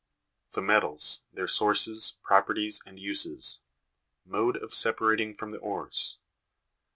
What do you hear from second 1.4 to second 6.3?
sources, properties, and uses; mode of separating from the ores.